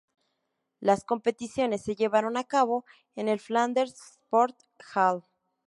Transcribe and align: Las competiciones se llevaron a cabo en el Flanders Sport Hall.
Las 0.79 1.03
competiciones 1.03 1.83
se 1.83 1.93
llevaron 1.95 2.35
a 2.35 2.43
cabo 2.43 2.85
en 3.15 3.27
el 3.29 3.39
Flanders 3.39 4.01
Sport 4.15 4.57
Hall. 4.95 5.23